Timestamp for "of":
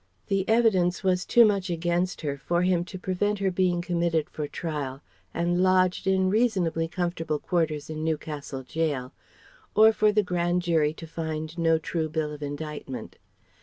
12.33-12.41